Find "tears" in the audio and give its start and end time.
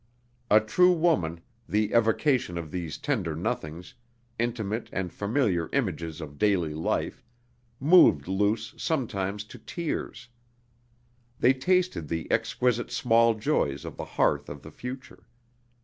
9.59-10.27